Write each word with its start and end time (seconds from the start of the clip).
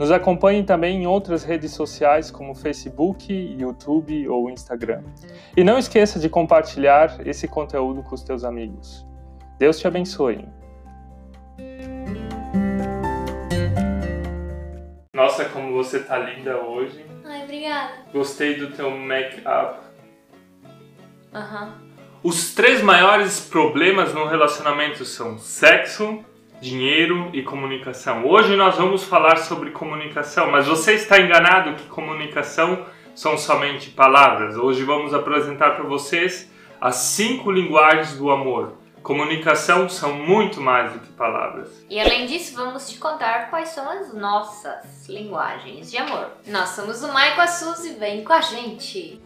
Nos 0.00 0.10
acompanhe 0.10 0.62
também 0.62 1.02
em 1.02 1.06
outras 1.06 1.44
redes 1.44 1.72
sociais 1.72 2.30
como 2.30 2.54
Facebook, 2.54 3.30
YouTube 3.30 4.26
ou 4.30 4.48
Instagram. 4.48 5.02
E 5.54 5.62
não 5.62 5.76
esqueça 5.76 6.18
de 6.18 6.26
compartilhar 6.26 7.20
esse 7.26 7.46
conteúdo 7.46 8.02
com 8.02 8.14
os 8.14 8.22
teus 8.22 8.42
amigos. 8.42 9.06
Deus 9.58 9.78
te 9.78 9.86
abençoe. 9.86 10.48
Nossa, 15.12 15.44
como 15.50 15.74
você 15.74 15.98
tá 16.02 16.16
linda 16.16 16.56
hoje. 16.56 17.04
Ai, 17.22 17.42
obrigada. 17.42 17.92
Gostei 18.10 18.56
do 18.56 18.70
teu 18.70 18.90
make-up. 18.90 19.80
Aham. 21.34 21.74
Os 22.22 22.54
três 22.54 22.80
maiores 22.80 23.38
problemas 23.38 24.14
no 24.14 24.26
relacionamento 24.26 25.04
são 25.04 25.36
sexo, 25.36 26.24
dinheiro 26.60 27.30
e 27.32 27.42
comunicação. 27.42 28.26
Hoje 28.26 28.54
nós 28.54 28.76
vamos 28.76 29.04
falar 29.04 29.36
sobre 29.36 29.70
comunicação, 29.70 30.50
mas 30.50 30.66
você 30.66 30.94
está 30.94 31.18
enganado 31.18 31.74
que 31.74 31.88
comunicação 31.88 32.84
são 33.14 33.38
somente 33.38 33.90
palavras. 33.90 34.56
Hoje 34.56 34.84
vamos 34.84 35.14
apresentar 35.14 35.70
para 35.70 35.84
vocês 35.84 36.50
as 36.80 36.96
cinco 36.96 37.50
linguagens 37.50 38.16
do 38.16 38.30
amor. 38.30 38.74
Comunicação 39.02 39.88
são 39.88 40.12
muito 40.12 40.60
mais 40.60 40.92
do 40.92 40.98
que 40.98 41.12
palavras. 41.12 41.84
E 41.88 41.98
além 41.98 42.26
disso, 42.26 42.54
vamos 42.54 42.90
te 42.90 42.98
contar 42.98 43.48
quais 43.48 43.70
são 43.70 43.88
as 43.90 44.12
nossas 44.12 45.08
linguagens 45.08 45.90
de 45.90 45.96
amor. 45.96 46.28
Nós 46.46 46.70
somos 46.70 47.02
o 47.02 47.10
Maico 47.10 47.40
e 47.40 47.42
a 47.42 47.46
Suzy, 47.46 47.94
vem 47.94 48.22
com 48.22 48.34
a 48.34 48.42
gente! 48.42 49.18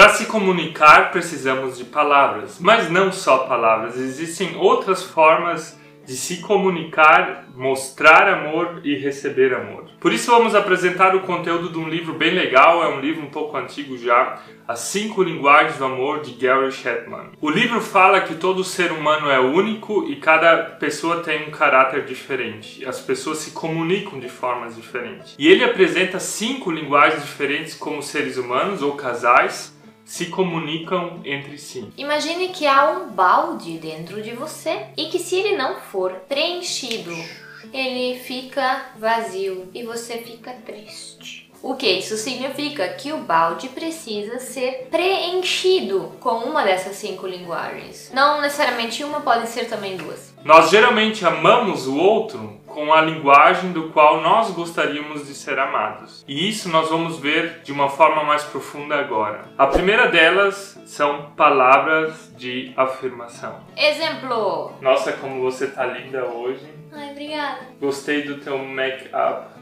Para 0.00 0.14
se 0.14 0.24
comunicar, 0.24 1.10
precisamos 1.10 1.76
de 1.76 1.84
palavras, 1.84 2.58
mas 2.58 2.88
não 2.88 3.12
só 3.12 3.40
palavras, 3.40 3.98
existem 3.98 4.56
outras 4.56 5.02
formas 5.02 5.78
de 6.06 6.14
se 6.14 6.38
comunicar, 6.38 7.44
mostrar 7.54 8.26
amor 8.26 8.80
e 8.82 8.96
receber 8.96 9.52
amor. 9.52 9.90
Por 10.00 10.10
isso 10.10 10.30
vamos 10.30 10.54
apresentar 10.54 11.14
o 11.14 11.20
conteúdo 11.20 11.68
de 11.68 11.78
um 11.78 11.86
livro 11.86 12.14
bem 12.14 12.32
legal, 12.32 12.82
é 12.82 12.88
um 12.88 12.98
livro 12.98 13.22
um 13.22 13.28
pouco 13.28 13.54
antigo 13.58 13.98
já, 13.98 14.40
As 14.66 14.80
Cinco 14.80 15.22
Linguagens 15.22 15.76
do 15.76 15.84
Amor 15.84 16.22
de 16.22 16.32
Gary 16.32 16.72
Chapman. 16.72 17.32
O 17.38 17.50
livro 17.50 17.82
fala 17.82 18.22
que 18.22 18.36
todo 18.36 18.64
ser 18.64 18.92
humano 18.92 19.28
é 19.28 19.38
único 19.38 20.08
e 20.08 20.16
cada 20.16 20.56
pessoa 20.80 21.22
tem 21.22 21.46
um 21.46 21.50
caráter 21.50 22.06
diferente. 22.06 22.86
As 22.86 22.98
pessoas 23.00 23.36
se 23.36 23.50
comunicam 23.50 24.18
de 24.18 24.30
formas 24.30 24.74
diferentes. 24.74 25.36
E 25.38 25.46
ele 25.46 25.62
apresenta 25.62 26.18
cinco 26.18 26.70
linguagens 26.70 27.22
diferentes 27.22 27.74
como 27.74 28.02
seres 28.02 28.38
humanos 28.38 28.80
ou 28.80 28.94
casais 28.94 29.78
se 30.10 30.26
comunicam 30.26 31.20
entre 31.24 31.56
si. 31.56 31.88
Imagine 31.96 32.48
que 32.48 32.66
há 32.66 32.90
um 32.90 33.10
balde 33.10 33.78
dentro 33.78 34.20
de 34.20 34.32
você 34.32 34.88
e 34.96 35.04
que 35.04 35.20
se 35.20 35.36
ele 35.36 35.56
não 35.56 35.76
for 35.76 36.10
preenchido, 36.28 37.14
ele 37.72 38.18
fica 38.18 38.90
vazio 38.98 39.70
e 39.72 39.84
você 39.84 40.18
fica 40.18 40.52
triste. 40.66 41.48
O 41.62 41.74
que 41.74 41.86
isso 41.86 42.16
significa? 42.16 42.88
Que 42.88 43.12
o 43.12 43.18
balde 43.18 43.68
precisa 43.68 44.38
ser 44.38 44.88
preenchido 44.90 46.12
com 46.18 46.36
uma 46.36 46.64
dessas 46.64 46.96
cinco 46.96 47.26
linguagens. 47.26 48.10
Não 48.14 48.40
necessariamente 48.40 49.04
uma, 49.04 49.20
podem 49.20 49.46
ser 49.46 49.66
também 49.68 49.96
duas. 49.96 50.34
Nós 50.42 50.70
geralmente 50.70 51.24
amamos 51.26 51.86
o 51.86 51.98
outro 51.98 52.58
com 52.66 52.94
a 52.94 53.02
linguagem 53.02 53.72
do 53.72 53.90
qual 53.90 54.22
nós 54.22 54.50
gostaríamos 54.52 55.26
de 55.26 55.34
ser 55.34 55.58
amados. 55.58 56.24
E 56.26 56.48
isso 56.48 56.70
nós 56.70 56.88
vamos 56.88 57.18
ver 57.18 57.60
de 57.62 57.72
uma 57.72 57.90
forma 57.90 58.24
mais 58.24 58.42
profunda 58.44 58.94
agora. 58.94 59.44
A 59.58 59.66
primeira 59.66 60.08
delas 60.08 60.78
são 60.86 61.32
palavras 61.36 62.32
de 62.36 62.72
afirmação. 62.74 63.60
Exemplo. 63.76 64.72
Nossa, 64.80 65.12
como 65.12 65.42
você 65.42 65.66
tá 65.66 65.84
linda 65.84 66.24
hoje. 66.24 66.64
Ai, 66.92 67.10
obrigada. 67.10 67.60
Gostei 67.78 68.22
do 68.22 68.38
teu 68.38 68.56
make-up. 68.58 69.60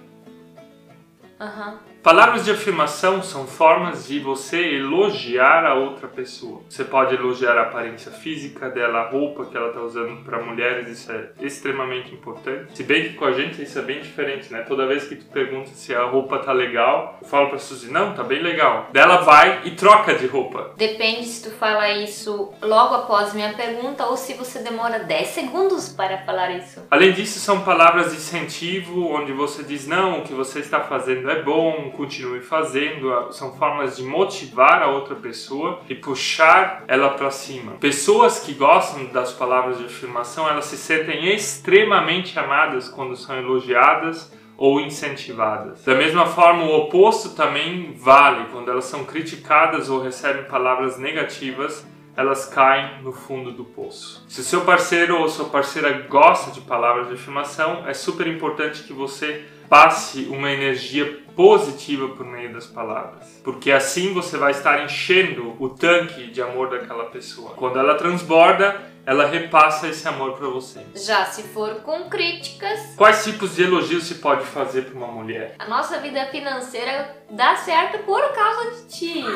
Aham. 1.41 1.78
Palavras 2.03 2.44
de 2.44 2.53
afirmação 2.53 3.22
são 3.22 3.47
formas 3.47 4.06
de 4.06 4.21
você 4.21 4.76
elogiar 4.76 5.66
a 5.66 5.75
outra 5.75 6.06
pessoa. 6.06 6.62
Você 6.69 6.84
pode 6.84 7.15
elogiar 7.15 7.59
a 7.59 7.62
aparência 7.62 8.10
física 8.10 8.71
dela, 8.71 9.00
a 9.00 9.10
roupa 9.10 9.44
que 9.44 9.56
ela 9.56 9.69
está 9.69 9.82
usando. 9.82 10.25
Para 10.25 10.43
mulheres 10.43 10.88
isso 10.88 11.12
é 11.12 11.31
extremamente 11.41 12.15
importante. 12.15 12.75
Se 12.75 12.82
bem 12.84 13.09
que 13.09 13.15
com 13.15 13.25
a 13.25 13.32
gente 13.32 13.60
isso 13.60 13.78
é 13.78 13.82
bem 13.82 14.00
diferente, 14.00 14.50
né? 14.53 14.62
Toda 14.62 14.87
vez 14.87 15.06
que 15.09 15.16
tu 15.16 15.27
pergunta 15.27 15.71
se 15.71 15.94
a 15.94 16.04
roupa 16.04 16.38
tá 16.38 16.53
legal, 16.53 17.19
eu 17.21 17.28
falo 17.28 17.48
para 17.48 17.59
Suzy, 17.59 17.91
não, 17.91 18.15
tá 18.15 18.22
bem 18.22 18.41
legal. 18.41 18.88
Dela 18.93 19.19
vai 19.19 19.62
e 19.65 19.72
troca 19.72 20.15
de 20.15 20.27
roupa. 20.27 20.72
Depende 20.77 21.25
se 21.25 21.50
tu 21.50 21.54
fala 21.56 21.91
isso 21.91 22.53
logo 22.62 22.94
após 22.94 23.34
minha 23.34 23.53
pergunta 23.53 24.06
ou 24.06 24.16
se 24.16 24.34
você 24.34 24.60
demora 24.60 25.00
10 25.00 25.28
segundos 25.28 25.88
para 25.88 26.19
falar 26.19 26.53
isso. 26.53 26.87
Além 26.91 27.12
disso, 27.12 27.38
são 27.41 27.60
palavras 27.62 28.12
de 28.12 28.16
incentivo, 28.16 29.09
onde 29.09 29.32
você 29.32 29.62
diz, 29.62 29.87
não, 29.87 30.21
o 30.21 30.22
que 30.22 30.32
você 30.32 30.60
está 30.60 30.81
fazendo 30.81 31.28
é 31.28 31.43
bom, 31.43 31.91
continue 31.97 32.41
fazendo. 32.41 33.33
São 33.33 33.55
formas 33.56 33.97
de 33.97 34.03
motivar 34.03 34.83
a 34.83 34.89
outra 34.89 35.15
pessoa 35.15 35.81
e 35.89 35.94
puxar 35.94 36.84
ela 36.89 37.11
para 37.11 37.31
cima. 37.31 37.72
Pessoas 37.81 38.41
que 38.41 38.55
gostam 38.55 39.06
das 39.06 39.33
palavras 39.33 39.78
de 39.78 39.84
afirmação, 39.84 40.49
elas 40.49 40.66
se 40.66 40.77
sentem 40.77 41.33
extremamente 41.34 42.39
amadas 42.39 42.89
quando 42.89 43.16
são 43.16 43.37
elogiadas 43.37 44.33
ou 44.56 44.81
incentivadas. 44.81 45.84
Da 45.84 45.94
mesma 45.94 46.27
forma, 46.27 46.65
o 46.65 46.77
oposto 46.77 47.31
também 47.31 47.95
vale 47.95 48.47
quando 48.50 48.71
elas 48.71 48.87
são 48.87 49.05
criticadas 49.05 49.89
ou 49.89 50.03
recebem 50.03 50.45
palavras 50.45 50.99
negativas 50.99 51.87
elas 52.19 52.47
caem 52.47 53.00
no 53.05 53.12
fundo 53.12 53.53
do 53.53 53.65
poço. 53.65 54.25
Se 54.27 54.43
seu 54.43 54.62
parceiro 54.62 55.21
ou 55.21 55.28
sua 55.28 55.45
parceira 55.45 56.05
gosta 56.09 56.50
de 56.50 56.60
palavras 56.60 57.06
de 57.06 57.15
afirmação, 57.15 57.84
é 57.87 57.95
super 57.95 58.27
importante 58.27 58.83
que 58.83 58.93
você 58.93 59.47
passe 59.69 60.23
uma 60.31 60.51
energia 60.51 61.23
positiva 61.37 62.09
por 62.09 62.25
meio 62.27 62.53
das 62.53 62.67
palavras, 62.67 63.41
porque 63.45 63.71
assim 63.71 64.12
você 64.12 64.37
vai 64.37 64.51
estar 64.51 64.84
enchendo 64.84 65.55
o 65.62 65.69
tanque 65.69 66.29
de 66.29 66.43
amor 66.43 66.71
daquela 66.71 67.05
pessoa. 67.06 67.53
Quando 67.55 67.78
ela 67.78 67.95
transborda, 67.95 68.81
ela 69.07 69.25
repassa 69.25 69.87
esse 69.89 70.07
amor 70.09 70.33
para 70.37 70.49
você. 70.49 70.84
Já 70.95 71.25
se 71.27 71.43
for 71.45 71.77
com 71.83 72.09
críticas, 72.11 72.95
Quais 72.97 73.23
tipos 73.25 73.55
de 73.55 73.62
elogios 73.62 74.05
se 74.05 74.17
pode 74.17 74.45
fazer 74.47 74.83
para 74.87 74.95
uma 74.99 75.07
mulher? 75.07 75.55
a 75.59 75.67
nossa 75.69 75.99
vida 76.01 76.27
financeira 76.27 77.17
dá 77.31 77.55
certo 77.57 77.99
por 78.05 78.21
causa 78.33 78.71
de 78.73 78.89
ti. 78.89 79.25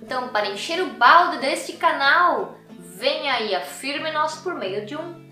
Então, 0.00 0.28
para 0.28 0.46
encher 0.48 0.80
o 0.80 0.90
balde 0.94 1.38
deste 1.38 1.74
canal, 1.74 2.56
venha 2.96 3.34
aí, 3.34 3.54
afirme-nos 3.54 4.36
por 4.36 4.54
meio 4.54 4.86
de 4.86 4.96
um 4.96 5.28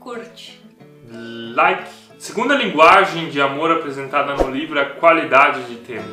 curte. 0.00 0.65
Like. 1.08 1.84
Segunda 2.18 2.54
linguagem 2.54 3.28
de 3.28 3.40
amor 3.40 3.70
apresentada 3.70 4.34
no 4.34 4.50
livro 4.50 4.78
é 4.78 4.82
a 4.82 4.90
qualidade 4.90 5.64
de 5.64 5.76
tempo. 5.76 6.08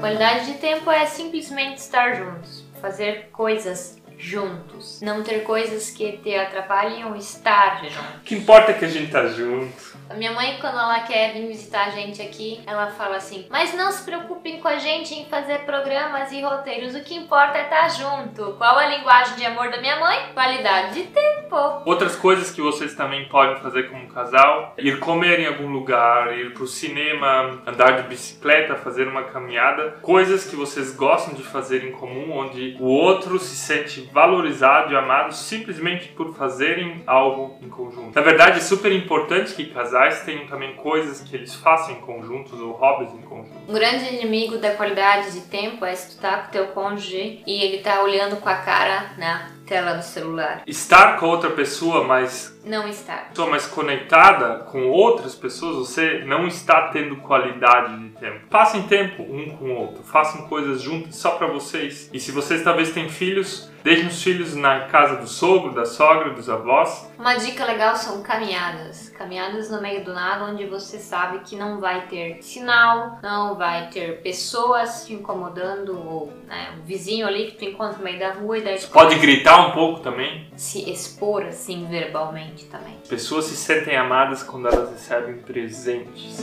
Qualidade 0.00 0.46
de 0.46 0.54
tempo 0.54 0.90
é 0.90 1.06
simplesmente 1.06 1.78
estar 1.78 2.14
juntos, 2.14 2.64
fazer 2.80 3.30
coisas 3.32 3.98
juntos, 4.16 5.00
não 5.02 5.22
ter 5.22 5.40
coisas 5.42 5.90
que 5.90 6.18
te 6.18 6.34
atrapalhem 6.34 7.04
ou 7.04 7.16
estar 7.16 7.82
juntos. 7.82 7.96
O 8.16 8.20
que 8.20 8.36
importa 8.36 8.70
é 8.70 8.74
que 8.74 8.84
a 8.84 8.88
gente 8.88 9.10
tá 9.10 9.26
junto. 9.26 9.93
A 10.08 10.14
minha 10.14 10.32
mãe, 10.32 10.58
quando 10.60 10.78
ela 10.78 11.00
quer 11.00 11.32
vir 11.32 11.46
visitar 11.46 11.86
a 11.86 11.90
gente 11.90 12.20
aqui, 12.20 12.60
ela 12.66 12.88
fala 12.88 13.16
assim: 13.16 13.46
Mas 13.50 13.74
não 13.74 13.90
se 13.90 14.04
preocupem 14.04 14.60
com 14.60 14.68
a 14.68 14.76
gente 14.76 15.14
em 15.14 15.24
fazer 15.26 15.60
programas 15.60 16.30
e 16.30 16.42
roteiros, 16.42 16.94
o 16.94 17.02
que 17.02 17.14
importa 17.14 17.56
é 17.56 17.64
estar 17.64 17.88
junto. 17.88 18.52
Qual 18.58 18.78
a 18.78 18.86
linguagem 18.86 19.36
de 19.36 19.46
amor 19.46 19.70
da 19.70 19.80
minha 19.80 19.98
mãe? 19.98 20.32
Qualidade 20.34 20.94
de 20.94 21.02
tempo. 21.04 21.56
Outras 21.86 22.16
coisas 22.16 22.50
que 22.50 22.60
vocês 22.60 22.94
também 22.94 23.26
podem 23.28 23.56
fazer 23.56 23.88
como 23.88 24.06
casal: 24.08 24.74
ir 24.76 24.98
comer 25.00 25.40
em 25.40 25.46
algum 25.46 25.68
lugar, 25.68 26.36
ir 26.38 26.52
pro 26.52 26.66
cinema, 26.66 27.62
andar 27.66 28.02
de 28.02 28.08
bicicleta, 28.08 28.76
fazer 28.76 29.08
uma 29.08 29.24
caminhada. 29.24 29.96
Coisas 30.02 30.44
que 30.44 30.54
vocês 30.54 30.94
gostam 30.94 31.34
de 31.34 31.42
fazer 31.42 31.82
em 31.82 31.92
comum, 31.92 32.36
onde 32.36 32.76
o 32.78 32.86
outro 32.86 33.38
se 33.38 33.56
sente 33.56 34.02
valorizado 34.12 34.92
e 34.92 34.96
amado 34.96 35.32
simplesmente 35.32 36.08
por 36.08 36.34
fazerem 36.34 37.02
algo 37.06 37.58
em 37.62 37.70
conjunto. 37.70 38.14
Na 38.14 38.22
verdade, 38.22 38.58
é 38.58 38.60
super 38.60 38.92
importante 38.92 39.54
que 39.54 39.64
casais 39.66 39.93
casais 39.94 40.22
tenham 40.24 40.46
também 40.46 40.74
coisas 40.74 41.20
que 41.20 41.36
eles 41.36 41.54
façam 41.54 41.94
em 41.94 42.00
conjuntos 42.00 42.60
ou 42.60 42.72
hobbies 42.72 43.14
em 43.14 43.22
conjunto. 43.22 43.54
Um 43.68 43.72
grande 43.72 44.12
inimigo 44.12 44.58
da 44.58 44.74
qualidade 44.74 45.32
de 45.32 45.42
tempo 45.42 45.84
é 45.84 45.94
se 45.94 46.16
tu 46.16 46.20
tá 46.20 46.38
com 46.38 46.50
teu 46.50 46.66
cônjuge 46.68 47.42
e 47.46 47.62
ele 47.62 47.78
tá 47.78 48.02
olhando 48.02 48.36
com 48.36 48.48
a 48.48 48.56
cara 48.56 49.12
na 49.16 49.50
tela 49.66 49.94
do 49.94 50.02
celular. 50.02 50.62
Estar 50.66 51.18
com 51.18 51.26
outra 51.26 51.50
pessoa, 51.50 52.04
mas 52.04 52.58
Não 52.64 52.88
estar. 52.88 53.28
pessoa 53.28 53.50
mais 53.50 53.66
conectada 53.66 54.60
com 54.70 54.88
outras 54.88 55.34
pessoas, 55.34 55.76
você 55.76 56.22
não 56.26 56.46
está 56.46 56.88
tendo 56.88 57.16
qualidade 57.16 57.98
de 57.98 58.08
tempo. 58.10 58.46
Passem 58.48 58.82
tempo 58.84 59.22
um 59.22 59.56
com 59.56 59.66
o 59.66 59.74
outro, 59.76 60.02
façam 60.02 60.46
coisas 60.48 60.82
juntas 60.82 61.16
só 61.16 61.32
para 61.32 61.46
vocês. 61.46 62.08
E 62.12 62.20
se 62.20 62.32
vocês 62.32 62.62
talvez 62.62 62.90
têm 62.92 63.08
filhos, 63.08 63.70
deixem 63.82 64.06
os 64.06 64.22
filhos 64.22 64.54
na 64.54 64.80
casa 64.86 65.16
do 65.16 65.26
sogro, 65.28 65.72
da 65.72 65.84
sogra, 65.84 66.30
dos 66.30 66.48
avós. 66.48 67.10
Uma 67.18 67.34
dica 67.34 67.64
legal 67.64 67.96
são 67.96 68.22
caminhadas. 68.22 69.10
Caminhadas 69.10 69.70
no 69.70 69.80
meio 69.80 70.04
do 70.04 70.12
nada, 70.12 70.44
onde 70.44 70.66
você 70.66 70.98
sabe 70.98 71.40
que 71.40 71.56
não 71.56 71.80
vai 71.80 72.06
ter 72.06 72.42
sinal, 72.42 73.18
não 73.22 73.54
vai 73.56 73.88
ter 73.88 74.22
pessoas 74.22 75.06
te 75.06 75.12
incomodando, 75.14 75.96
ou 75.98 76.32
né, 76.46 76.70
um 76.78 76.84
vizinho 76.84 77.26
ali 77.26 77.50
que 77.50 77.58
tu 77.58 77.64
encontra 77.64 77.98
no 77.98 78.04
meio 78.04 78.18
da 78.18 78.32
rua 78.32 78.58
e 78.58 78.62
daí 78.62 78.78
tu 78.78 78.88
Pode 78.88 79.16
gritar 79.16 79.53
um 79.60 79.70
pouco 79.72 80.00
também. 80.00 80.46
se 80.56 80.90
expor 80.90 81.44
assim 81.44 81.86
verbalmente 81.86 82.64
também. 82.66 82.94
Pessoas 83.08 83.46
se 83.46 83.56
sentem 83.56 83.96
amadas 83.96 84.42
quando 84.42 84.68
elas 84.68 84.90
recebem 84.90 85.38
presentes. 85.38 86.38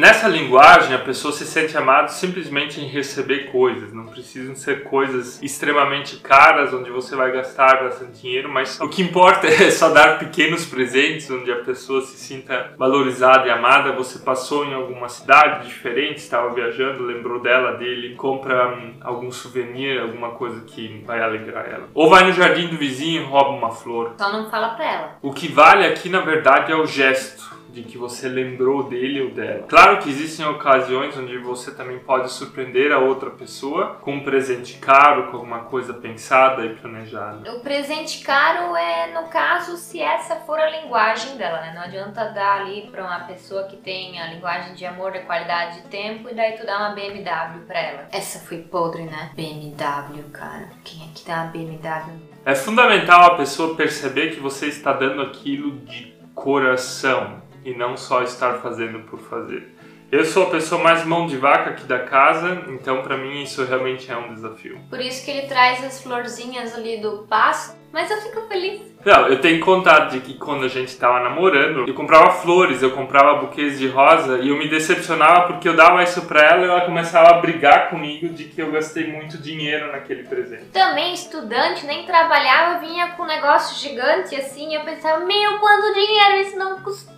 Nessa 0.00 0.26
linguagem, 0.26 0.94
a 0.94 0.98
pessoa 0.98 1.30
se 1.30 1.44
sente 1.44 1.76
amada 1.76 2.08
simplesmente 2.08 2.80
em 2.80 2.86
receber 2.86 3.52
coisas. 3.52 3.92
Não 3.92 4.06
precisam 4.06 4.54
ser 4.54 4.84
coisas 4.84 5.42
extremamente 5.42 6.16
caras, 6.16 6.72
onde 6.72 6.90
você 6.90 7.14
vai 7.14 7.30
gastar 7.30 7.84
bastante 7.84 8.22
dinheiro, 8.22 8.48
mas 8.48 8.80
o 8.80 8.88
que 8.88 9.02
importa 9.02 9.44
é 9.62 9.70
só 9.70 9.90
dar 9.90 10.18
pequenos 10.18 10.64
presentes, 10.64 11.30
onde 11.30 11.52
a 11.52 11.56
pessoa 11.56 12.00
se 12.00 12.16
sinta 12.16 12.72
valorizada 12.78 13.46
e 13.46 13.50
amada. 13.50 13.92
Você 13.92 14.20
passou 14.20 14.64
em 14.64 14.72
alguma 14.72 15.06
cidade 15.10 15.68
diferente, 15.68 16.16
estava 16.16 16.48
viajando, 16.54 17.04
lembrou 17.04 17.38
dela, 17.38 17.72
dele, 17.72 18.14
compra 18.14 18.68
hum, 18.68 18.94
algum 19.02 19.30
souvenir, 19.30 20.00
alguma 20.00 20.30
coisa 20.30 20.62
que 20.62 21.04
vai 21.06 21.20
alegrar 21.20 21.68
ela. 21.70 21.88
Ou 21.92 22.08
vai 22.08 22.24
no 22.24 22.32
jardim 22.32 22.68
do 22.68 22.78
vizinho 22.78 23.20
e 23.20 23.24
rouba 23.26 23.50
uma 23.50 23.70
flor. 23.70 24.14
Só 24.16 24.32
não 24.32 24.48
fala 24.48 24.70
pra 24.70 24.90
ela. 24.90 25.18
O 25.20 25.30
que 25.30 25.46
vale 25.46 25.84
aqui, 25.84 26.08
na 26.08 26.20
verdade, 26.20 26.72
é 26.72 26.74
o 26.74 26.86
gesto 26.86 27.49
de 27.72 27.82
que 27.82 27.96
você 27.96 28.28
lembrou 28.28 28.84
dele 28.84 29.22
ou 29.22 29.30
dela. 29.30 29.64
Claro 29.68 29.98
que 29.98 30.08
existem 30.08 30.46
ocasiões 30.46 31.16
onde 31.16 31.38
você 31.38 31.72
também 31.72 31.98
pode 31.98 32.30
surpreender 32.32 32.92
a 32.92 32.98
outra 32.98 33.30
pessoa 33.30 33.98
com 34.00 34.14
um 34.14 34.24
presente 34.24 34.78
caro, 34.78 35.30
com 35.30 35.36
alguma 35.36 35.60
coisa 35.60 35.94
pensada 35.94 36.64
e 36.64 36.74
planejada. 36.74 37.50
O 37.54 37.60
presente 37.60 38.22
caro 38.24 38.76
é, 38.76 39.12
no 39.12 39.28
caso, 39.28 39.76
se 39.76 40.00
essa 40.00 40.36
for 40.36 40.58
a 40.58 40.70
linguagem 40.70 41.36
dela, 41.36 41.60
né? 41.60 41.72
Não 41.74 41.82
adianta 41.82 42.24
dar 42.30 42.60
ali 42.60 42.88
pra 42.90 43.04
uma 43.04 43.20
pessoa 43.20 43.64
que 43.64 43.76
tem 43.76 44.20
a 44.20 44.26
linguagem 44.26 44.74
de 44.74 44.84
amor, 44.84 45.12
de 45.12 45.20
qualidade 45.20 45.82
de 45.82 45.88
tempo, 45.88 46.28
e 46.28 46.34
daí 46.34 46.52
tu 46.52 46.66
dá 46.66 46.78
uma 46.78 46.90
BMW 46.90 47.64
pra 47.66 47.80
ela. 47.80 48.08
Essa 48.12 48.38
foi 48.40 48.58
podre, 48.58 49.04
né? 49.04 49.30
BMW, 49.34 50.30
cara. 50.32 50.70
Quem 50.84 51.02
é 51.04 51.08
que 51.14 51.26
dá 51.26 51.42
uma 51.42 51.46
BMW? 51.46 52.30
É 52.44 52.54
fundamental 52.54 53.24
a 53.24 53.36
pessoa 53.36 53.76
perceber 53.76 54.30
que 54.30 54.40
você 54.40 54.66
está 54.66 54.92
dando 54.92 55.22
aquilo 55.22 55.72
de 55.80 56.14
coração 56.34 57.42
e 57.64 57.74
não 57.74 57.96
só 57.96 58.22
estar 58.22 58.58
fazendo 58.58 59.00
por 59.00 59.18
fazer. 59.18 59.74
Eu 60.10 60.24
sou 60.24 60.48
a 60.48 60.50
pessoa 60.50 60.82
mais 60.82 61.04
mão 61.04 61.26
de 61.26 61.36
vaca 61.36 61.70
aqui 61.70 61.84
da 61.84 62.00
casa, 62.00 62.64
então 62.68 63.00
pra 63.00 63.16
mim 63.16 63.44
isso 63.44 63.64
realmente 63.64 64.10
é 64.10 64.16
um 64.16 64.34
desafio. 64.34 64.80
Por 64.90 65.00
isso 65.00 65.24
que 65.24 65.30
ele 65.30 65.46
traz 65.46 65.84
as 65.84 66.02
florzinhas 66.02 66.74
ali 66.74 67.00
do 67.00 67.26
pasto, 67.28 67.76
mas 67.92 68.10
eu 68.10 68.20
fico 68.20 68.40
feliz. 68.48 68.89
Não, 69.04 69.28
eu 69.28 69.40
tenho 69.40 69.60
contato 69.60 70.12
de 70.12 70.20
que 70.20 70.34
quando 70.34 70.64
a 70.64 70.68
gente 70.68 70.94
tava 70.96 71.20
namorando, 71.20 71.88
eu 71.88 71.94
comprava 71.94 72.30
flores, 72.32 72.82
eu 72.82 72.90
comprava 72.90 73.40
buquês 73.40 73.78
de 73.78 73.88
rosa 73.88 74.38
e 74.38 74.48
eu 74.48 74.58
me 74.58 74.68
decepcionava 74.68 75.46
porque 75.46 75.68
eu 75.68 75.74
dava 75.74 76.02
isso 76.02 76.22
pra 76.26 76.42
ela 76.42 76.66
e 76.66 76.68
ela 76.68 76.82
começava 76.82 77.30
a 77.30 77.40
brigar 77.40 77.88
comigo 77.88 78.28
de 78.28 78.44
que 78.44 78.60
eu 78.60 78.70
gastei 78.70 79.06
muito 79.10 79.38
dinheiro 79.38 79.90
naquele 79.90 80.24
presente. 80.24 80.66
Também 80.66 81.14
estudante, 81.14 81.86
nem 81.86 82.04
trabalhava, 82.04 82.80
vinha 82.80 83.08
com 83.12 83.22
um 83.22 83.26
negócio 83.26 83.78
gigante 83.78 84.34
assim, 84.34 84.74
eu 84.74 84.82
pensava, 84.82 85.24
meu, 85.24 85.58
quanto 85.58 85.94
dinheiro 85.94 86.40
isso 86.40 86.58
não 86.58 86.80
custou. 86.80 87.16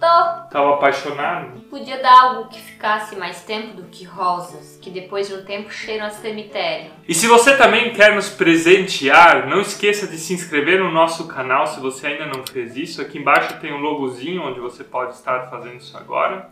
Tava 0.51 0.75
apaixonado. 0.75 1.61
Podia 1.69 2.01
dar 2.01 2.23
algo 2.23 2.49
que 2.49 2.61
ficasse 2.61 3.17
mais 3.17 3.43
tempo 3.43 3.75
do 3.75 3.85
que 3.85 4.05
rosas, 4.05 4.72
que 4.83 4.91
depois 4.91 5.29
de 5.29 5.35
um 5.35 5.45
tempo 5.45 5.73
cheiram 5.73 6.05
a 6.05 6.11
cemitério. 6.11 6.91
E 7.09 7.15
se 7.15 7.29
você 7.29 7.57
também 7.57 7.93
quer 7.93 8.15
nos 8.15 8.29
presentear, 8.29 9.49
não 9.49 9.61
esqueça 9.61 10.07
de 10.09 10.19
se 10.19 10.35
inscrever 10.35 10.81
no 10.81 10.91
nosso 10.91 11.29
canal 11.29 11.67
se 11.67 11.81
você 11.81 12.09
ainda 12.09 12.27
não 12.27 12.45
fez 12.45 12.77
isso. 12.77 13.01
Aqui 13.01 13.19
embaixo 13.19 13.59
tem 13.61 13.73
um 13.73 13.79
logozinho 13.79 14.43
onde 14.43 14.61
você 14.61 14.83
pode 14.83 15.15
estar 15.15 15.49
fazendo 15.49 15.77
isso 15.77 15.97
agora. 15.97 16.51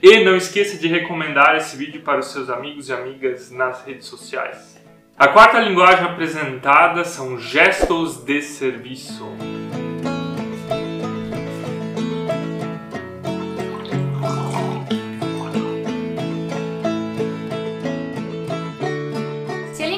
E 0.00 0.24
não 0.24 0.36
esqueça 0.36 0.78
de 0.78 0.86
recomendar 0.86 1.56
esse 1.56 1.76
vídeo 1.76 2.02
para 2.02 2.20
os 2.20 2.32
seus 2.32 2.48
amigos 2.48 2.88
e 2.88 2.92
amigas 2.92 3.50
nas 3.50 3.84
redes 3.84 4.06
sociais. 4.06 4.80
A 5.18 5.28
quarta 5.28 5.60
linguagem 5.60 6.04
apresentada 6.04 7.04
são 7.04 7.38
gestos 7.38 8.24
de 8.24 8.40
serviço. 8.42 9.24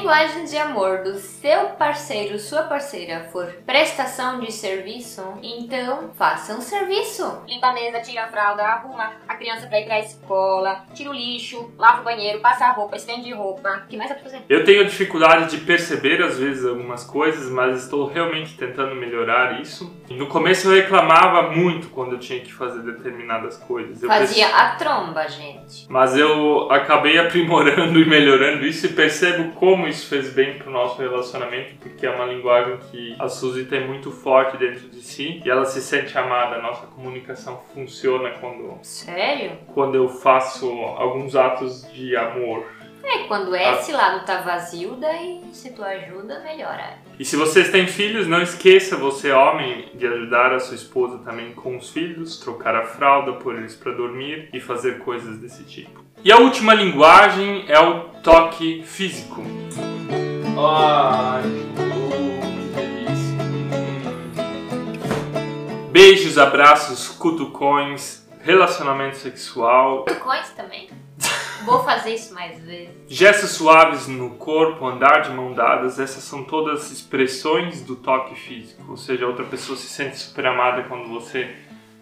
Linguagem 0.04 0.44
de 0.44 0.58
amor 0.58 0.98
do 0.98 1.14
seu 1.14 1.70
parceiro, 1.78 2.38
sua 2.38 2.64
parceira, 2.64 3.26
for 3.32 3.46
prestação 3.64 4.38
de 4.38 4.52
serviço, 4.52 5.22
então 5.42 6.10
faça 6.14 6.54
um 6.54 6.60
serviço. 6.60 7.40
Limpa 7.48 7.68
a 7.68 7.72
mesa, 7.72 8.00
tira 8.00 8.24
a 8.24 8.28
fralda, 8.28 8.62
arruma 8.64 9.12
a 9.26 9.34
criança 9.34 9.66
pra 9.66 9.80
ir 9.80 9.86
pra 9.86 10.00
escola, 10.00 10.84
tira 10.92 11.08
o 11.08 11.14
lixo, 11.14 11.72
lava 11.78 12.02
o 12.02 12.04
banheiro, 12.04 12.40
passa 12.40 12.66
a 12.66 12.72
roupa, 12.72 12.96
estende 12.96 13.32
roupa. 13.32 13.82
O 13.86 13.88
que 13.88 13.96
mais 13.96 14.10
dá 14.10 14.16
pra 14.16 14.24
fazer? 14.24 14.42
Eu 14.46 14.62
tenho 14.62 14.84
dificuldade 14.84 15.56
de 15.56 15.64
perceber 15.64 16.22
às 16.22 16.38
vezes 16.38 16.66
algumas 16.66 17.02
coisas, 17.02 17.50
mas 17.50 17.84
estou 17.84 18.06
realmente 18.06 18.58
tentando 18.58 18.94
melhorar 18.94 19.58
isso. 19.62 19.90
No 20.10 20.26
começo 20.26 20.68
eu 20.68 20.74
reclamava 20.74 21.50
muito 21.50 21.88
quando 21.88 22.12
eu 22.12 22.18
tinha 22.18 22.40
que 22.40 22.52
fazer 22.52 22.82
determinadas 22.82 23.56
coisas. 23.56 24.02
Eu 24.02 24.08
Fazia 24.10 24.48
a 24.48 24.74
tromba, 24.76 25.26
gente. 25.28 25.86
Mas 25.88 26.14
eu 26.14 26.70
acabei 26.70 27.18
aprimorando 27.18 27.96
e 27.98 28.04
melhorando 28.04 28.66
isso 28.66 28.84
e 28.84 28.90
percebo 28.90 29.52
como 29.52 29.94
isso 29.94 30.08
fez 30.08 30.32
bem 30.32 30.58
pro 30.58 30.70
nosso 30.70 31.00
relacionamento, 31.00 31.76
porque 31.81 32.05
é 32.05 32.11
uma 32.11 32.26
linguagem 32.26 32.76
que 32.91 33.17
a 33.19 33.29
Suzy 33.29 33.64
tem 33.64 33.87
muito 33.87 34.11
forte 34.11 34.56
dentro 34.56 34.88
de 34.88 35.00
si 35.00 35.41
e 35.44 35.50
ela 35.50 35.64
se 35.64 35.81
sente 35.81 36.17
amada. 36.19 36.56
A 36.56 36.62
nossa 36.62 36.87
comunicação 36.88 37.62
funciona 37.73 38.31
quando, 38.41 38.79
Sério? 38.82 39.52
quando 39.73 39.95
eu 39.95 40.09
faço 40.09 40.71
alguns 40.99 41.37
atos 41.37 41.90
de 41.92 42.16
amor. 42.16 42.66
É, 43.02 43.25
quando 43.25 43.54
esse 43.54 43.92
lado 43.92 44.25
tá 44.25 44.40
vazio, 44.40 44.97
daí 44.97 45.42
se 45.52 45.73
tu 45.73 45.85
ajuda, 45.85 46.40
melhora. 46.40 46.99
E 47.18 47.25
se 47.25 47.37
vocês 47.37 47.71
têm 47.71 47.87
filhos, 47.87 48.26
não 48.26 48.42
esqueça, 48.42 48.97
você 48.97 49.30
homem, 49.30 49.90
de 49.95 50.07
ajudar 50.07 50.52
a 50.52 50.59
sua 50.59 50.75
esposa 50.75 51.18
também 51.18 51.52
com 51.52 51.76
os 51.76 51.90
filhos, 51.90 52.40
trocar 52.40 52.75
a 52.75 52.87
fralda, 52.87 53.35
pôr 53.35 53.57
eles 53.57 53.76
para 53.76 53.92
dormir 53.92 54.49
e 54.52 54.59
fazer 54.59 54.99
coisas 55.00 55.38
desse 55.38 55.64
tipo. 55.64 56.03
E 56.25 56.33
a 56.33 56.38
última 56.38 56.73
linguagem 56.73 57.66
é 57.69 57.78
o 57.78 58.04
toque 58.23 58.83
físico. 58.87 59.43
Ai, 60.59 61.43
que 61.76 62.69
delícia. 62.75 63.37
Beijos, 65.93 66.38
abraços, 66.38 67.09
cutucões, 67.09 68.26
relacionamento 68.40 69.19
sexual, 69.19 70.04
Tucões 70.04 70.49
também. 70.57 70.88
Vou 71.66 71.85
fazer 71.85 72.14
isso 72.14 72.33
mais 72.33 72.59
vezes. 72.61 72.95
Gestos 73.07 73.50
suaves 73.50 74.07
no 74.07 74.31
corpo, 74.31 74.87
andar 74.87 75.21
de 75.21 75.31
mão 75.31 75.52
dadas, 75.52 75.99
essas 75.99 76.25
são 76.25 76.43
todas 76.45 76.90
expressões 76.90 77.83
do 77.83 77.97
toque 77.97 78.35
físico. 78.35 78.83
Ou 78.88 78.97
seja, 78.97 79.26
a 79.26 79.28
outra 79.28 79.45
pessoa 79.45 79.76
se 79.76 79.88
sente 79.88 80.16
super 80.19 80.47
amada 80.47 80.85
quando 80.85 81.07
você 81.09 81.54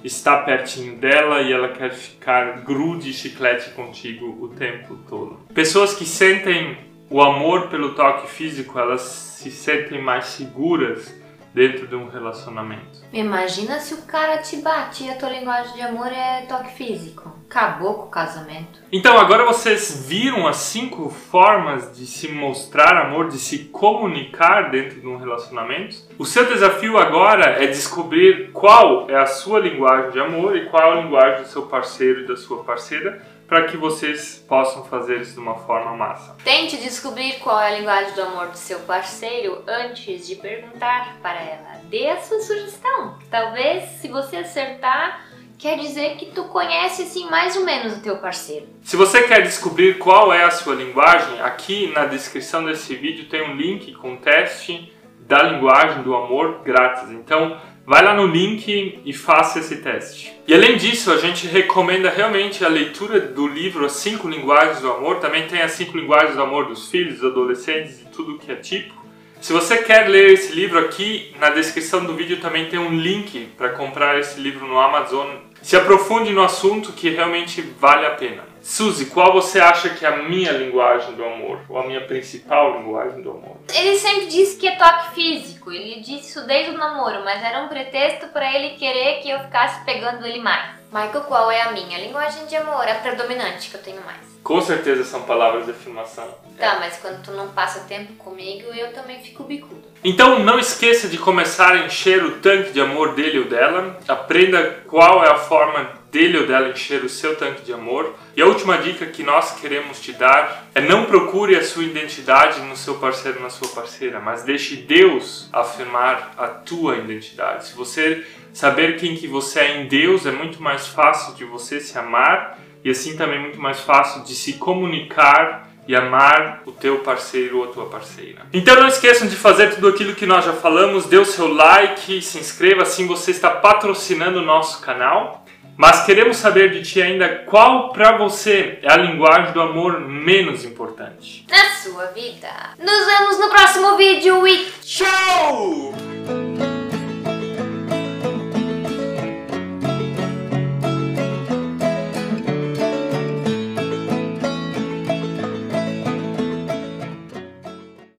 está 0.04 0.38
pertinho 0.38 0.96
dela 0.96 1.42
e 1.42 1.52
ela 1.52 1.68
quer 1.68 1.92
ficar 1.92 2.60
grude 2.62 3.12
chiclete 3.12 3.70
contigo 3.70 4.38
o 4.40 4.48
tempo 4.48 4.98
todo. 5.08 5.40
Pessoas 5.54 5.94
que 5.94 6.04
sentem 6.04 6.76
o 7.08 7.20
amor 7.20 7.68
pelo 7.68 7.94
toque 7.94 8.28
físico, 8.30 8.78
elas 8.78 9.02
se 9.02 9.50
sentem 9.50 10.00
mais 10.00 10.26
seguras 10.26 11.14
dentro 11.54 11.86
de 11.86 11.94
um 11.94 12.08
relacionamento. 12.08 13.02
Imagina 13.12 13.78
se 13.78 13.94
o 13.94 14.02
cara 14.02 14.38
te 14.38 14.56
bate 14.56 15.04
e 15.04 15.10
a 15.10 15.16
tua 15.16 15.28
linguagem 15.28 15.74
de 15.74 15.82
amor 15.82 16.06
é 16.06 16.46
toque 16.46 16.72
físico. 16.72 17.30
Acabou 17.52 17.94
com 17.96 18.06
o 18.06 18.10
casamento. 18.10 18.80
Então, 18.90 19.18
agora 19.18 19.44
vocês 19.44 20.06
viram 20.08 20.48
as 20.48 20.56
cinco 20.56 21.10
formas 21.10 21.94
de 21.94 22.06
se 22.06 22.28
mostrar 22.28 22.96
amor, 22.96 23.28
de 23.28 23.36
se 23.36 23.64
comunicar 23.64 24.70
dentro 24.70 24.98
de 24.98 25.06
um 25.06 25.18
relacionamento? 25.18 25.96
O 26.18 26.24
seu 26.24 26.46
desafio 26.46 26.96
agora 26.96 27.62
é 27.62 27.66
descobrir 27.66 28.52
qual 28.52 29.06
é 29.10 29.16
a 29.16 29.26
sua 29.26 29.60
linguagem 29.60 30.12
de 30.12 30.18
amor 30.18 30.56
e 30.56 30.64
qual 30.70 30.82
é 30.82 30.98
a 30.98 31.02
linguagem 31.02 31.42
do 31.42 31.48
seu 31.48 31.66
parceiro 31.66 32.20
e 32.20 32.26
da 32.26 32.38
sua 32.38 32.64
parceira, 32.64 33.20
para 33.46 33.64
que 33.64 33.76
vocês 33.76 34.42
possam 34.48 34.86
fazer 34.86 35.20
isso 35.20 35.34
de 35.34 35.40
uma 35.40 35.56
forma 35.56 35.94
massa. 35.94 36.34
Tente 36.42 36.78
descobrir 36.78 37.34
qual 37.40 37.60
é 37.60 37.74
a 37.74 37.78
linguagem 37.78 38.14
do 38.14 38.22
amor 38.22 38.46
do 38.46 38.56
seu 38.56 38.78
parceiro 38.80 39.62
antes 39.68 40.26
de 40.26 40.36
perguntar 40.36 41.18
para 41.20 41.38
ela. 41.38 41.82
Dê 41.90 42.08
a 42.08 42.16
sua 42.16 42.40
sugestão. 42.40 43.18
Talvez, 43.30 43.90
se 44.00 44.08
você 44.08 44.38
acertar, 44.38 45.31
quer 45.62 45.78
dizer 45.78 46.16
que 46.16 46.26
tu 46.26 46.42
conhece 46.46 47.02
assim 47.02 47.30
mais 47.30 47.56
ou 47.56 47.64
menos 47.64 47.96
o 47.96 48.00
teu 48.00 48.16
parceiro. 48.16 48.66
Se 48.82 48.96
você 48.96 49.22
quer 49.22 49.42
descobrir 49.42 49.96
qual 49.96 50.32
é 50.32 50.42
a 50.42 50.50
sua 50.50 50.74
linguagem, 50.74 51.40
aqui 51.40 51.86
na 51.94 52.04
descrição 52.04 52.64
desse 52.64 52.96
vídeo 52.96 53.26
tem 53.26 53.48
um 53.48 53.54
link 53.54 53.92
com 53.92 54.16
teste 54.16 54.92
da 55.20 55.40
linguagem 55.40 56.02
do 56.02 56.16
amor 56.16 56.62
grátis. 56.64 57.12
Então, 57.12 57.56
vai 57.86 58.02
lá 58.02 58.12
no 58.12 58.26
link 58.26 59.00
e 59.04 59.12
faça 59.12 59.60
esse 59.60 59.76
teste. 59.76 60.32
E 60.48 60.52
além 60.52 60.76
disso, 60.76 61.12
a 61.12 61.16
gente 61.16 61.46
recomenda 61.46 62.10
realmente 62.10 62.64
a 62.64 62.68
leitura 62.68 63.20
do 63.20 63.46
livro 63.46 63.86
As 63.86 63.92
Cinco 63.92 64.28
Linguagens 64.28 64.80
do 64.80 64.90
Amor. 64.90 65.20
Também 65.20 65.46
tem 65.46 65.62
as 65.62 65.70
cinco 65.70 65.96
linguagens 65.96 66.34
do 66.34 66.42
amor 66.42 66.66
dos 66.66 66.88
filhos, 66.90 67.20
dos 67.20 67.30
adolescentes 67.30 68.00
e 68.00 68.06
tudo 68.06 68.36
que 68.36 68.50
é 68.50 68.56
tipo. 68.56 69.00
Se 69.40 69.52
você 69.52 69.78
quer 69.78 70.08
ler 70.08 70.32
esse 70.32 70.52
livro 70.52 70.78
aqui, 70.78 71.34
na 71.40 71.50
descrição 71.50 72.04
do 72.04 72.14
vídeo 72.14 72.40
também 72.40 72.68
tem 72.68 72.78
um 72.78 72.94
link 72.94 73.48
para 73.56 73.70
comprar 73.70 74.18
esse 74.18 74.40
livro 74.40 74.66
no 74.66 74.78
Amazon. 74.78 75.28
Se 75.62 75.76
aprofunde 75.76 76.32
no 76.32 76.42
assunto 76.42 76.92
que 76.92 77.08
realmente 77.08 77.62
vale 77.62 78.04
a 78.04 78.10
pena. 78.10 78.44
Suzy, 78.60 79.06
qual 79.06 79.32
você 79.32 79.60
acha 79.60 79.90
que 79.90 80.04
é 80.04 80.08
a 80.08 80.22
minha 80.22 80.52
linguagem 80.52 81.14
do 81.14 81.24
amor? 81.24 81.60
Ou 81.68 81.78
a 81.78 81.86
minha 81.86 82.00
principal 82.00 82.78
linguagem 82.78 83.22
do 83.22 83.30
amor? 83.30 83.56
Ele 83.72 83.96
sempre 83.96 84.26
disse 84.26 84.56
que 84.56 84.68
é 84.68 84.76
toque 84.76 85.14
físico. 85.14 85.72
Ele 85.72 86.00
disse 86.00 86.30
isso 86.30 86.46
desde 86.46 86.72
o 86.72 86.78
namoro, 86.78 87.24
mas 87.24 87.42
era 87.42 87.62
um 87.62 87.68
pretexto 87.68 88.28
para 88.28 88.54
ele 88.54 88.76
querer 88.76 89.20
que 89.20 89.30
eu 89.30 89.40
ficasse 89.40 89.84
pegando 89.84 90.26
ele 90.26 90.40
mais. 90.40 90.81
Michael, 90.92 91.22
qual 91.22 91.50
é 91.50 91.62
a 91.62 91.72
minha 91.72 91.98
linguagem 91.98 92.44
de 92.44 92.54
amor? 92.54 92.86
A 92.86 92.96
predominante 92.96 93.70
que 93.70 93.76
eu 93.76 93.82
tenho 93.82 94.04
mais. 94.04 94.20
Com 94.42 94.60
certeza 94.60 95.04
são 95.04 95.22
palavras 95.22 95.64
de 95.64 95.70
afirmação. 95.70 96.28
Tá, 96.58 96.76
mas 96.78 96.98
quando 96.98 97.22
tu 97.22 97.30
não 97.30 97.48
passa 97.48 97.80
tempo 97.88 98.12
comigo, 98.14 98.70
eu 98.74 98.92
também 98.92 99.18
fico 99.22 99.42
bicudo. 99.42 99.82
Então 100.04 100.40
não 100.40 100.58
esqueça 100.58 101.08
de 101.08 101.16
começar 101.16 101.72
a 101.72 101.86
encher 101.86 102.22
o 102.22 102.40
tanque 102.40 102.72
de 102.72 102.80
amor 102.82 103.14
dele 103.14 103.38
ou 103.38 103.44
dela. 103.46 103.98
Aprenda 104.06 104.82
qual 104.86 105.24
é 105.24 105.30
a 105.30 105.36
forma 105.36 106.01
dele 106.12 106.36
ou 106.36 106.46
dela 106.46 106.68
encher 106.68 107.02
o 107.02 107.08
seu 107.08 107.34
tanque 107.34 107.62
de 107.62 107.72
amor. 107.72 108.14
E 108.36 108.42
a 108.42 108.46
última 108.46 108.76
dica 108.76 109.06
que 109.06 109.22
nós 109.22 109.58
queremos 109.58 109.98
te 109.98 110.12
dar 110.12 110.66
é 110.74 110.80
não 110.82 111.06
procure 111.06 111.56
a 111.56 111.64
sua 111.64 111.84
identidade 111.84 112.60
no 112.60 112.76
seu 112.76 112.96
parceiro 112.96 113.38
ou 113.38 113.44
na 113.44 113.48
sua 113.48 113.68
parceira, 113.68 114.20
mas 114.20 114.44
deixe 114.44 114.76
Deus 114.76 115.48
afirmar 115.50 116.34
a 116.36 116.48
tua 116.48 116.98
identidade. 116.98 117.64
Se 117.64 117.74
você 117.74 118.26
saber 118.52 118.98
quem 118.98 119.16
que 119.16 119.26
você 119.26 119.60
é 119.60 119.80
em 119.80 119.88
Deus, 119.88 120.26
é 120.26 120.30
muito 120.30 120.62
mais 120.62 120.86
fácil 120.86 121.34
de 121.34 121.46
você 121.46 121.80
se 121.80 121.98
amar 121.98 122.58
e 122.84 122.90
assim 122.90 123.16
também 123.16 123.40
muito 123.40 123.58
mais 123.58 123.80
fácil 123.80 124.22
de 124.22 124.34
se 124.34 124.54
comunicar 124.54 125.70
e 125.88 125.96
amar 125.96 126.62
o 126.66 126.72
teu 126.72 126.98
parceiro 126.98 127.58
ou 127.58 127.64
a 127.64 127.68
tua 127.68 127.86
parceira. 127.86 128.42
Então 128.52 128.76
não 128.76 128.86
esqueçam 128.86 129.26
de 129.26 129.34
fazer 129.34 129.74
tudo 129.74 129.88
aquilo 129.88 130.14
que 130.14 130.26
nós 130.26 130.44
já 130.44 130.52
falamos, 130.52 131.06
dê 131.06 131.16
o 131.16 131.24
seu 131.24 131.52
like, 131.52 132.20
se 132.20 132.38
inscreva, 132.38 132.82
assim 132.82 133.06
você 133.06 133.30
está 133.30 133.50
patrocinando 133.50 134.38
o 134.38 134.44
nosso 134.44 134.80
canal. 134.80 135.41
Mas 135.76 136.04
queremos 136.04 136.36
saber 136.36 136.70
de 136.70 136.82
ti 136.82 137.00
ainda 137.00 137.28
qual 137.46 137.92
para 137.92 138.18
você 138.18 138.78
é 138.82 138.92
a 138.92 138.96
linguagem 138.96 139.52
do 139.52 139.60
amor 139.60 140.00
menos 140.00 140.64
importante. 140.64 141.46
Na 141.50 141.70
sua 141.76 142.06
vida. 142.06 142.48
Nos 142.78 143.06
vemos 143.06 143.38
no 143.38 143.48
próximo 143.48 143.96
vídeo 143.96 144.46
e 144.46 144.70
tchau! 144.82 145.92